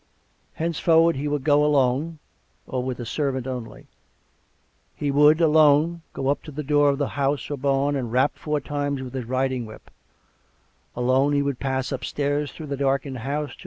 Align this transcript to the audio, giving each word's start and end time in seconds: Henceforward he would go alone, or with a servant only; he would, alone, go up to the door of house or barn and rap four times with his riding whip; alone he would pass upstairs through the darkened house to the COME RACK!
Henceforward 0.53 1.15
he 1.15 1.27
would 1.27 1.43
go 1.43 1.63
alone, 1.63 2.17
or 2.65 2.81
with 2.81 2.99
a 2.99 3.05
servant 3.05 3.45
only; 3.45 3.85
he 4.95 5.11
would, 5.11 5.39
alone, 5.39 6.01
go 6.13 6.29
up 6.29 6.41
to 6.45 6.51
the 6.51 6.63
door 6.63 6.89
of 6.89 6.99
house 7.01 7.51
or 7.51 7.57
barn 7.57 7.95
and 7.95 8.11
rap 8.11 8.31
four 8.35 8.59
times 8.59 9.03
with 9.03 9.13
his 9.13 9.25
riding 9.25 9.67
whip; 9.67 9.91
alone 10.95 11.33
he 11.33 11.43
would 11.43 11.59
pass 11.59 11.91
upstairs 11.91 12.51
through 12.51 12.65
the 12.65 12.77
darkened 12.77 13.19
house 13.19 13.25
to 13.25 13.29
the 13.29 13.35
COME 13.35 13.47
RACK! 13.49 13.57